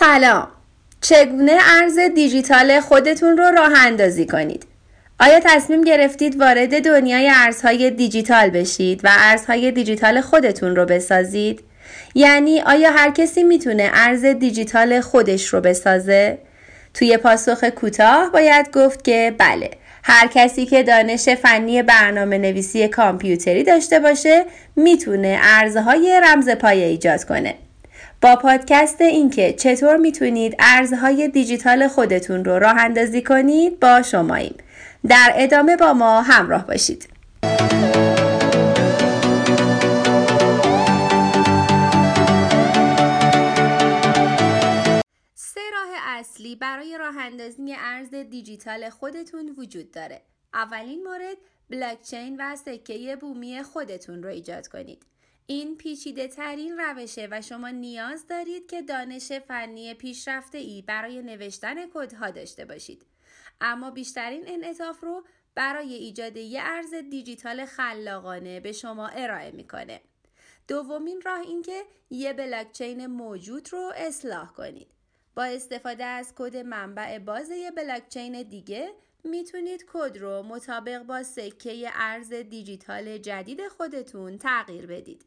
سلام. 0.00 0.48
چگونه 1.00 1.58
ارز 1.80 1.98
دیجیتال 1.98 2.80
خودتون 2.80 3.36
رو 3.36 3.44
راه 3.44 3.86
اندازی 3.86 4.26
کنید؟ 4.26 4.66
آیا 5.18 5.40
تصمیم 5.44 5.80
گرفتید 5.80 6.40
وارد 6.40 6.84
دنیای 6.84 7.30
ارزهای 7.34 7.90
دیجیتال 7.90 8.50
بشید 8.50 9.00
و 9.04 9.08
ارزهای 9.10 9.70
دیجیتال 9.70 10.20
خودتون 10.20 10.76
رو 10.76 10.84
بسازید؟ 10.84 11.60
یعنی 12.14 12.60
آیا 12.60 12.90
هر 12.90 13.10
کسی 13.10 13.42
می‌تونه 13.42 13.90
ارز 13.94 14.24
دیجیتال 14.24 15.00
خودش 15.00 15.46
رو 15.46 15.60
بسازه؟ 15.60 16.38
توی 16.94 17.16
پاسخ 17.16 17.64
کوتاه 17.64 18.30
باید 18.32 18.70
گفت 18.70 19.04
که 19.04 19.34
بله 19.38 19.70
هر 20.02 20.26
کسی 20.26 20.66
که 20.66 20.82
دانش 20.82 21.28
فنی 21.28 21.82
برنامه 21.82 22.38
نویسی 22.38 22.88
کامپیوتری 22.88 23.62
داشته 23.62 23.98
باشه 23.98 24.44
می‌تونه 24.76 25.38
ارزهای 25.42 26.20
رمز 26.24 26.48
پایه 26.48 26.86
ایجاد 26.86 27.24
کنه. 27.24 27.54
با 28.22 28.36
پادکست 28.36 29.00
اینکه 29.00 29.52
چطور 29.52 29.96
می‌تونید 29.96 30.56
ارزهای 30.58 31.28
دیجیتال 31.28 31.88
خودتون 31.88 32.44
رو 32.44 32.58
راه 32.58 32.78
اندازی 32.78 33.22
کنید 33.22 33.80
با 33.80 34.02
شماییم. 34.02 34.54
در 35.08 35.32
ادامه 35.34 35.76
با 35.76 35.92
ما 35.92 36.22
همراه 36.22 36.66
باشید. 36.66 37.08
سه 45.34 45.60
راه 45.72 46.18
اصلی 46.18 46.56
برای 46.56 46.98
راه 46.98 47.18
اندازی 47.18 47.74
ارز 47.78 48.14
دیجیتال 48.14 48.90
خودتون 48.90 49.54
وجود 49.58 49.90
داره. 49.90 50.22
اولین 50.54 51.02
مورد 51.02 51.36
بلاکچین 51.70 52.36
و 52.38 52.56
سکه 52.56 53.16
بومی 53.20 53.62
خودتون 53.62 54.22
رو 54.22 54.28
ایجاد 54.28 54.68
کنید. 54.68 55.02
این 55.50 55.76
پیچیده 55.76 56.28
ترین 56.28 56.78
روشه 56.78 57.28
و 57.30 57.40
شما 57.42 57.68
نیاز 57.68 58.26
دارید 58.26 58.66
که 58.66 58.82
دانش 58.82 59.32
فنی 59.32 59.94
پیشرفته 59.94 60.58
ای 60.58 60.82
برای 60.82 61.22
نوشتن 61.22 61.90
کدها 61.94 62.30
داشته 62.30 62.64
باشید. 62.64 63.02
اما 63.60 63.90
بیشترین 63.90 64.42
انعطاف 64.46 65.00
رو 65.00 65.24
برای 65.54 65.94
ایجاد 65.94 66.36
یه 66.36 66.60
ارز 66.62 66.94
دیجیتال 66.94 67.64
خلاقانه 67.64 68.60
به 68.60 68.72
شما 68.72 69.08
ارائه 69.08 69.50
می‌کنه. 69.50 70.00
دومین 70.68 71.22
راه 71.24 71.40
این 71.40 71.62
که 71.62 71.82
یه 72.10 72.32
بلاکچین 72.32 73.06
موجود 73.06 73.72
رو 73.72 73.92
اصلاح 73.96 74.52
کنید. 74.52 74.88
با 75.34 75.44
استفاده 75.44 76.04
از 76.04 76.34
کد 76.36 76.56
منبع 76.56 77.18
باز 77.18 77.50
یه 77.50 77.70
بلاکچین 77.70 78.42
دیگه 78.42 78.90
می‌تونید 79.24 79.86
کد 79.92 80.18
رو 80.18 80.42
مطابق 80.42 81.02
با 81.02 81.22
سکه 81.22 81.90
ارز 81.92 82.32
دیجیتال 82.32 83.18
جدید 83.18 83.68
خودتون 83.68 84.38
تغییر 84.38 84.86
بدید. 84.86 85.24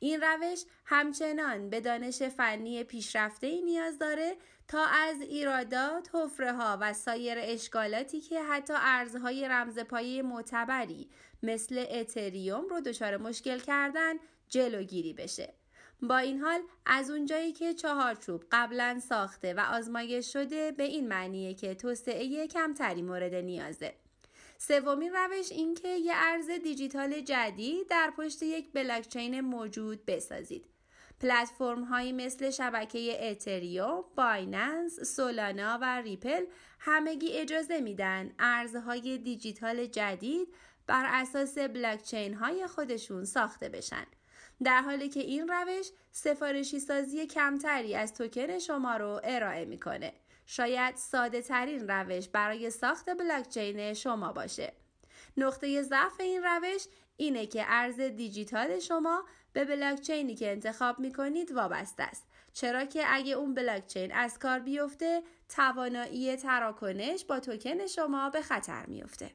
این 0.00 0.20
روش 0.20 0.64
همچنان 0.84 1.70
به 1.70 1.80
دانش 1.80 2.22
فنی 2.22 2.84
پیشرفته 2.84 3.46
ای 3.46 3.62
نیاز 3.62 3.98
داره 3.98 4.36
تا 4.68 4.84
از 4.84 5.20
ایرادات، 5.20 6.10
حفره 6.12 6.52
ها 6.52 6.78
و 6.80 6.92
سایر 6.92 7.38
اشکالاتی 7.40 8.20
که 8.20 8.42
حتی 8.42 8.74
ارزهای 8.76 9.48
رمزپایه 9.48 10.22
معتبری 10.22 11.08
مثل 11.42 11.84
اتریوم 11.90 12.68
رو 12.68 12.80
دچار 12.80 13.16
مشکل 13.16 13.58
کردن 13.58 14.14
جلوگیری 14.48 15.12
بشه. 15.12 15.54
با 16.02 16.18
این 16.18 16.40
حال 16.40 16.60
از 16.86 17.10
اونجایی 17.10 17.52
که 17.52 17.74
چهارچوب 17.74 18.44
قبلا 18.52 19.00
ساخته 19.08 19.54
و 19.54 19.60
آزمایش 19.60 20.32
شده 20.32 20.72
به 20.72 20.82
این 20.82 21.08
معنیه 21.08 21.54
که 21.54 21.74
توسعه 21.74 22.46
کمتری 22.46 23.02
مورد 23.02 23.34
نیازه. 23.34 23.94
سومین 24.68 25.12
روش 25.12 25.52
این 25.52 25.74
که 25.74 25.88
یه 25.88 26.12
ارز 26.16 26.50
دیجیتال 26.50 27.20
جدید 27.20 27.88
در 27.88 28.12
پشت 28.16 28.42
یک 28.42 28.72
بلاکچین 28.72 29.40
موجود 29.40 30.06
بسازید. 30.06 30.64
پلتفرم 31.20 31.84
هایی 31.84 32.12
مثل 32.12 32.50
شبکه 32.50 33.30
اتریوم، 33.30 34.04
بایننس، 34.16 35.00
سولانا 35.00 35.78
و 35.82 36.00
ریپل 36.00 36.44
همگی 36.78 37.32
اجازه 37.32 37.80
میدن 37.80 38.32
ارزهای 38.38 39.18
دیجیتال 39.18 39.86
جدید 39.86 40.48
بر 40.86 41.04
اساس 41.08 41.58
بلاکچین 41.58 42.34
های 42.34 42.66
خودشون 42.66 43.24
ساخته 43.24 43.68
بشن. 43.68 44.06
در 44.64 44.80
حالی 44.80 45.08
که 45.08 45.20
این 45.20 45.48
روش 45.48 45.90
سفارشی 46.12 46.80
سازی 46.80 47.26
کمتری 47.26 47.94
از 47.94 48.14
توکن 48.14 48.58
شما 48.58 48.96
رو 48.96 49.20
ارائه 49.24 49.64
می‌کنه. 49.64 50.12
شاید 50.46 50.96
ساده 50.96 51.42
ترین 51.42 51.88
روش 51.88 52.28
برای 52.28 52.70
ساخت 52.70 53.10
بلاکچین 53.10 53.94
شما 53.94 54.32
باشه. 54.32 54.72
نقطه 55.36 55.82
ضعف 55.82 56.20
این 56.20 56.42
روش 56.42 56.86
اینه 57.16 57.46
که 57.46 57.64
ارز 57.66 58.00
دیجیتال 58.00 58.78
شما 58.78 59.24
به 59.52 59.64
بلاکچینی 59.64 60.34
که 60.34 60.50
انتخاب 60.50 60.98
می‌کنید 60.98 61.52
وابسته 61.52 62.02
است. 62.02 62.26
چرا 62.52 62.84
که 62.84 63.04
اگه 63.06 63.32
اون 63.32 63.54
بلاکچین 63.54 64.12
از 64.12 64.38
کار 64.38 64.58
بیفته 64.58 65.22
توانایی 65.48 66.36
تراکنش 66.36 67.24
با 67.24 67.40
توکن 67.40 67.86
شما 67.86 68.30
به 68.30 68.42
خطر 68.42 68.86
میفته. 68.86 69.30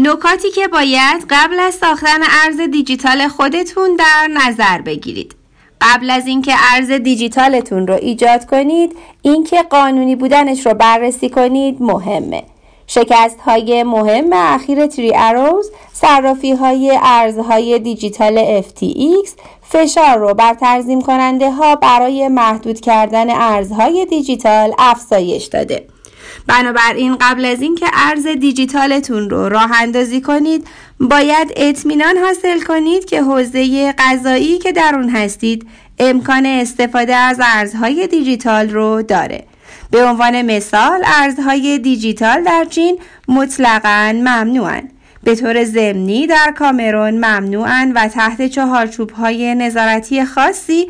نکاتی 0.00 0.50
که 0.50 0.68
باید 0.68 1.26
قبل 1.30 1.60
از 1.60 1.74
ساختن 1.74 2.18
ارز 2.44 2.60
دیجیتال 2.60 3.28
خودتون 3.28 3.96
در 3.96 4.28
نظر 4.30 4.80
بگیرید. 4.80 5.34
قبل 5.80 6.10
از 6.10 6.26
اینکه 6.26 6.54
ارز 6.74 6.90
دیجیتالتون 6.90 7.86
رو 7.86 7.94
ایجاد 7.94 8.46
کنید 8.46 8.96
اینکه 9.22 9.62
قانونی 9.62 10.16
بودنش 10.16 10.66
رو 10.66 10.74
بررسی 10.74 11.28
کنید 11.28 11.82
مهمه. 11.82 12.42
شکست 12.86 13.40
های 13.40 13.82
مهم 13.82 14.32
اخیر 14.32 14.86
تری 14.86 15.12
اروز 15.14 15.70
صرافی 15.92 16.52
های 16.52 16.98
ارزهای 17.02 17.78
دیجیتال 17.78 18.62
FTX 18.62 19.30
فشار 19.62 20.18
رو 20.18 20.34
بر 20.34 20.54
ترزیم 20.54 21.00
کننده 21.00 21.50
ها 21.50 21.76
برای 21.76 22.28
محدود 22.28 22.80
کردن 22.80 23.30
ارزهای 23.30 24.06
دیجیتال 24.06 24.74
افزایش 24.78 25.44
داده. 25.44 25.86
بنابراین 26.46 27.16
قبل 27.20 27.44
از 27.44 27.62
اینکه 27.62 27.86
ارز 27.92 28.26
دیجیتالتون 28.26 29.30
رو 29.30 29.48
راه 29.48 29.82
اندازی 29.82 30.20
کنید 30.20 30.66
باید 31.00 31.52
اطمینان 31.56 32.16
حاصل 32.16 32.60
کنید 32.60 33.04
که 33.04 33.22
حوزه 33.22 33.94
غذایی 33.98 34.58
که 34.58 34.72
در 34.72 34.94
اون 34.94 35.08
هستید 35.08 35.66
امکان 35.98 36.46
استفاده 36.46 37.14
از 37.14 37.40
ارزهای 37.42 38.06
دیجیتال 38.06 38.70
رو 38.70 39.02
داره. 39.02 39.44
به 39.90 40.04
عنوان 40.04 40.42
مثال 40.42 41.02
ارزهای 41.04 41.78
دیجیتال 41.78 42.42
در 42.42 42.66
چین 42.70 42.98
مطلقا 43.28 44.12
ممنوعن 44.12 44.88
به 45.22 45.34
طور 45.34 45.64
ضمنی 45.64 46.26
در 46.26 46.54
کامرون 46.58 47.14
ممنوعن 47.14 47.92
و 47.92 48.08
تحت 48.08 48.46
چهارچوب 48.46 49.10
های 49.10 49.54
نظارتی 49.54 50.24
خاصی 50.24 50.88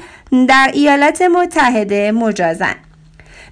در 0.49 0.71
ایالات 0.73 1.23
متحده 1.23 2.13
مجازن 2.13 2.75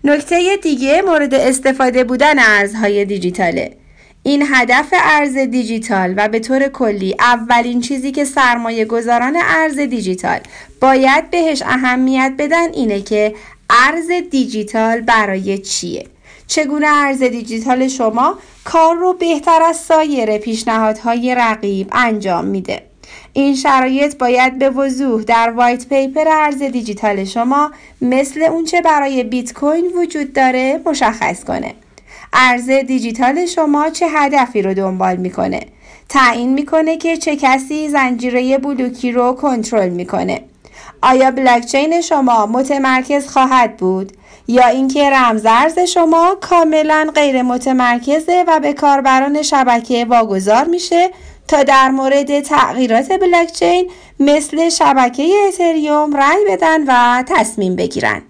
نکته 0.05 0.57
دیگه 0.57 1.03
مورد 1.03 1.34
استفاده 1.34 2.05
بودن 2.05 2.39
ارزهای 2.39 3.05
دیجیتاله. 3.05 3.77
این 4.23 4.45
هدف 4.53 4.87
ارز 4.93 5.37
دیجیتال 5.37 6.15
و 6.17 6.29
به 6.29 6.41
طور 6.41 6.69
کلی 6.69 7.17
اولین 7.19 7.81
چیزی 7.81 8.12
که 8.12 8.25
سرمایه 8.25 8.85
گذاران 8.85 9.37
ارز 9.41 9.79
دیجیتال 9.79 10.41
باید 10.81 11.31
بهش 11.31 11.62
اهمیت 11.62 12.33
بدن 12.39 12.73
اینه 12.73 13.03
که 13.03 13.35
ارز 13.71 14.11
دیجیتال 14.31 15.01
برای 15.01 15.59
چیه؟ 15.59 16.06
چگونه 16.47 16.87
ارز 16.87 17.23
دیجیتال 17.23 17.89
شما 17.89 18.39
کار 18.65 18.97
رو 18.97 19.12
بهتر 19.12 19.62
از 19.62 19.77
سایر 19.77 20.39
پیشنهادهای 20.39 21.35
رقیب 21.35 21.89
انجام 21.93 22.45
میده؟ 22.45 22.83
این 23.33 23.55
شرایط 23.55 24.19
باید 24.19 24.59
به 24.59 24.71
وضوح 24.71 25.22
در 25.22 25.50
white 25.50 25.89
paper 25.89 26.28
ارز 26.28 26.62
دیجیتال 26.62 27.25
شما 27.25 27.71
مثل 28.03 28.43
اونچه 28.43 28.81
برای 28.81 29.25
بیت 29.25 29.53
کوین 29.53 29.84
وجود 29.97 30.33
داره 30.33 30.81
مشخص 30.87 31.44
کنه. 31.44 31.75
ارز 32.32 32.70
دیجیتال 32.70 33.47
شما 33.47 33.91
چه 33.91 34.06
هدفی 34.08 34.62
رو 34.62 34.75
دنبال 34.75 35.17
می‌کنه؟ 35.17 35.61
تعیین 36.08 36.53
می‌کنه 36.53 36.97
که 36.97 37.17
چه 37.17 37.37
کسی 37.37 37.88
زنجیره 37.88 38.58
بلوکی 38.58 39.12
رو 39.12 39.32
کنترل 39.32 39.88
می‌کنه. 39.88 40.41
آیا 41.03 41.31
بلاکچین 41.31 42.00
شما 42.00 42.47
متمرکز 42.47 43.29
خواهد 43.29 43.76
بود 43.76 44.12
یا 44.49 44.67
اینکه 44.67 45.11
رمزارز 45.11 45.79
شما 45.79 46.37
کاملا 46.41 47.11
غیر 47.14 47.43
متمرکزه 47.43 48.44
و 48.49 48.61
به 48.61 48.73
کاربران 48.73 49.43
شبکه 49.43 50.05
واگذار 50.05 50.64
میشه 50.64 51.11
تا 51.48 51.62
در 51.62 51.90
مورد 51.90 52.40
تغییرات 52.40 53.12
بلاکچین 53.12 53.90
مثل 54.20 54.69
شبکه 54.69 55.28
اتریوم 55.48 56.16
رأی 56.16 56.44
بدن 56.48 56.84
و 56.88 57.25
تصمیم 57.28 57.76
بگیرن. 57.76 58.22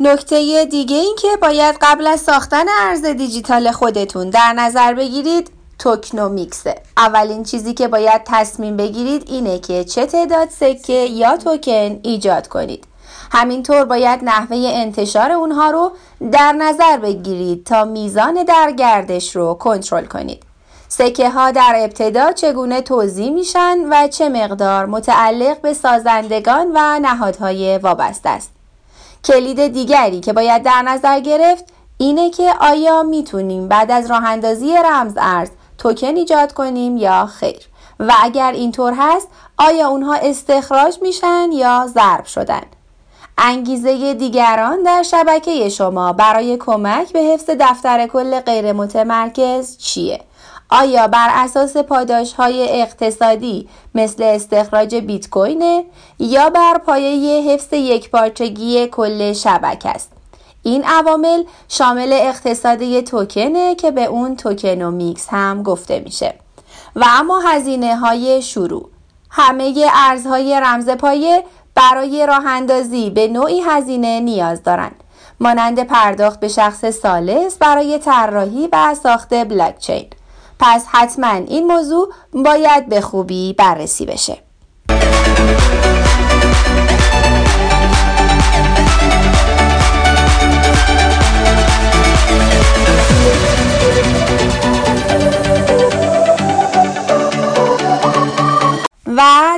نکته 0.00 0.64
دیگه 0.70 0.96
این 0.96 1.16
که 1.22 1.28
باید 1.42 1.76
قبل 1.80 2.06
از 2.06 2.20
ساختن 2.20 2.64
ارز 2.80 3.04
دیجیتال 3.04 3.70
خودتون 3.70 4.30
در 4.30 4.52
نظر 4.52 4.94
بگیرید 4.94 5.50
توکنومیکسه 5.78 6.81
اولین 6.96 7.42
چیزی 7.42 7.74
که 7.74 7.88
باید 7.88 8.22
تصمیم 8.24 8.76
بگیرید 8.76 9.24
اینه 9.26 9.58
که 9.58 9.84
چه 9.84 10.06
تعداد 10.06 10.48
سکه 10.48 10.92
یا 10.92 11.36
توکن 11.36 12.00
ایجاد 12.02 12.48
کنید. 12.48 12.84
همینطور 13.32 13.84
باید 13.84 14.20
نحوه 14.24 14.56
انتشار 14.56 15.32
اونها 15.32 15.70
رو 15.70 15.92
در 16.32 16.52
نظر 16.52 16.96
بگیرید 16.96 17.64
تا 17.64 17.84
میزان 17.84 18.44
درگردش 18.44 19.36
رو 19.36 19.54
کنترل 19.54 20.04
کنید. 20.04 20.42
سکه 20.88 21.30
ها 21.30 21.50
در 21.50 21.74
ابتدا 21.76 22.32
چگونه 22.32 22.80
توضیح 22.80 23.30
میشن 23.30 23.78
و 23.90 24.08
چه 24.08 24.28
مقدار 24.28 24.86
متعلق 24.86 25.60
به 25.60 25.74
سازندگان 25.74 26.66
و 26.74 26.98
نهادهای 26.98 27.78
وابسته 27.78 28.28
است؟ 28.28 28.50
کلید 29.24 29.66
دیگری 29.66 30.20
که 30.20 30.32
باید 30.32 30.62
در 30.62 30.82
نظر 30.82 31.20
گرفت 31.20 31.64
اینه 31.98 32.30
که 32.30 32.52
آیا 32.60 33.02
می‌تونیم 33.02 33.68
بعد 33.68 33.90
از 33.90 34.10
راه 34.10 34.24
اندازی 34.24 34.74
رمز 34.84 35.14
ارز 35.16 35.48
توکن 35.78 36.16
ایجاد 36.16 36.52
کنیم 36.52 36.96
یا 36.96 37.26
خیر 37.26 37.60
و 38.00 38.12
اگر 38.22 38.52
اینطور 38.52 38.94
هست 38.96 39.28
آیا 39.58 39.88
اونها 39.88 40.14
استخراج 40.14 40.98
میشن 41.02 41.48
یا 41.52 41.86
ضرب 41.94 42.24
شدن 42.24 42.62
انگیزه 43.38 44.14
دیگران 44.14 44.82
در 44.82 45.02
شبکه 45.02 45.68
شما 45.68 46.12
برای 46.12 46.56
کمک 46.56 47.12
به 47.12 47.20
حفظ 47.20 47.50
دفتر 47.60 48.06
کل 48.06 48.40
غیر 48.40 48.72
متمرکز 48.72 49.78
چیه؟ 49.78 50.20
آیا 50.70 51.08
بر 51.08 51.28
اساس 51.32 51.76
پاداش 51.76 52.32
های 52.32 52.82
اقتصادی 52.82 53.68
مثل 53.94 54.22
استخراج 54.22 54.94
بیت 54.94 55.30
کوینه 55.30 55.84
یا 56.18 56.50
بر 56.50 56.78
پایه 56.78 57.52
حفظ 57.52 57.72
یکپارچگی 57.72 58.86
کل 58.86 59.32
شبکه 59.32 59.88
است؟ 59.88 60.12
این 60.62 60.84
عوامل 60.84 61.44
شامل 61.68 62.12
اقتصاد 62.12 63.02
توکنه 63.02 63.74
که 63.74 63.90
به 63.90 64.04
اون 64.04 64.36
tokenomics 64.36 65.28
هم 65.30 65.62
گفته 65.62 66.00
میشه. 66.00 66.34
و 66.96 67.04
اما 67.08 67.40
هزینه 67.40 67.96
های 67.96 68.42
شروع. 68.42 68.88
همه 69.30 69.90
ارزهای 69.94 70.60
رمز 70.60 70.88
پایه 70.88 71.44
برای 71.74 72.26
راه 72.26 72.46
اندازی 72.46 73.10
به 73.10 73.28
نوعی 73.28 73.60
هزینه 73.60 74.20
نیاز 74.20 74.62
دارند. 74.62 75.04
مانند 75.40 75.86
پرداخت 75.86 76.40
به 76.40 76.48
شخص 76.48 76.84
ثالث 76.84 77.58
برای 77.58 77.98
طراحی 77.98 78.68
و 78.72 78.94
ساخت 78.94 79.34
بلاکچین. 79.34 80.06
پس 80.58 80.86
حتما 80.88 81.32
این 81.32 81.66
موضوع 81.66 82.12
باید 82.32 82.88
به 82.88 83.00
خوبی 83.00 83.52
بررسی 83.52 84.06
بشه. 84.06 84.41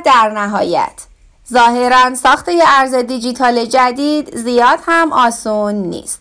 در 0.05 0.31
نهایت. 0.31 0.93
ظاهرا 1.53 2.15
ساخت 2.15 2.49
یه 2.49 2.65
ارز 2.67 2.95
دیجیتال 2.95 3.65
جدید 3.65 4.37
زیاد 4.37 4.79
هم 4.87 5.13
آسون 5.13 5.75
نیست. 5.75 6.21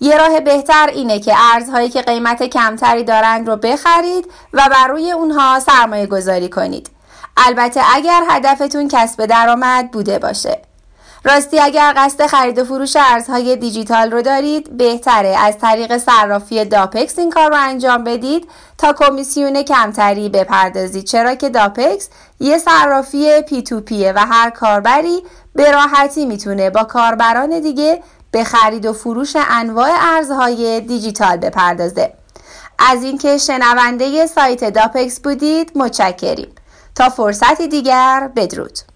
یه 0.00 0.18
راه 0.18 0.40
بهتر 0.40 0.86
اینه 0.86 1.20
که 1.20 1.34
ارزهایی 1.54 1.88
که 1.88 2.02
قیمت 2.02 2.42
کمتری 2.42 3.04
دارند 3.04 3.48
رو 3.48 3.56
بخرید 3.56 4.26
و 4.52 4.68
بر 4.70 4.88
روی 4.88 5.12
اونها 5.12 5.60
سرمایه 5.60 6.06
گذاری 6.06 6.48
کنید. 6.48 6.90
البته 7.36 7.80
اگر 7.94 8.22
هدفتون 8.28 8.88
کسب 8.88 9.26
درآمد 9.26 9.90
بوده 9.90 10.18
باشه. 10.18 10.62
راستی 11.24 11.60
اگر 11.60 11.94
قصد 11.96 12.26
خرید 12.26 12.58
و 12.58 12.64
فروش 12.64 12.96
ارزهای 12.96 13.56
دیجیتال 13.56 14.10
رو 14.10 14.22
دارید 14.22 14.76
بهتره. 14.76 15.36
از 15.38 15.58
طریق 15.58 15.98
صرافی 15.98 16.64
داپکس 16.64 17.18
این 17.18 17.30
کار 17.30 17.50
رو 17.50 17.56
انجام 17.58 18.04
بدید 18.04 18.48
تا 18.78 18.92
کمیسیون 18.92 19.62
کمتری 19.62 20.28
بپردازید. 20.28 21.04
چرا 21.04 21.34
که 21.34 21.48
داپکس 21.48 22.08
یه 22.40 22.58
صرافی 22.58 23.42
پی 23.42 23.62
تو 23.62 23.80
پیه 23.80 24.12
و 24.12 24.18
هر 24.18 24.50
کاربری 24.50 25.22
به 25.54 25.70
راحتی 25.70 26.26
می‌تونه 26.26 26.70
با 26.70 26.84
کاربران 26.84 27.60
دیگه 27.60 28.02
به 28.30 28.44
خرید 28.44 28.86
و 28.86 28.92
فروش 28.92 29.36
انواع 29.36 29.90
ارزهای 30.00 30.80
دیجیتال 30.80 31.36
بپردازه. 31.36 32.12
از 32.78 33.02
اینکه 33.02 33.38
شنونده 33.38 34.26
سایت 34.26 34.70
داپکس 34.70 35.20
بودید 35.20 35.72
متشکریم. 35.74 36.48
تا 36.94 37.08
فرصتی 37.08 37.68
دیگر 37.68 38.30
بدرود. 38.36 38.91